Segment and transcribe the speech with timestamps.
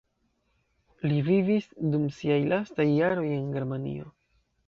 [1.09, 4.09] Li vivis dum siaj lastaj jaroj en Germanio.